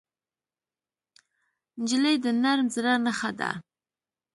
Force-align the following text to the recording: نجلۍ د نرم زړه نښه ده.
نجلۍ 1.79 2.15
د 2.23 2.27
نرم 2.41 2.67
زړه 2.75 2.93
نښه 3.05 3.31
ده. 3.39 3.51